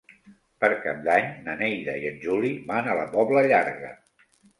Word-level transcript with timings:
Per 0.63 0.69
Cap 0.85 1.03
d'Any 1.07 1.27
na 1.47 1.53
Neida 1.59 1.95
i 2.03 2.07
en 2.11 2.17
Juli 2.23 2.49
van 2.71 2.89
a 2.89 2.95
la 3.01 3.05
Pobla 3.13 3.45
Llarga. 3.53 3.93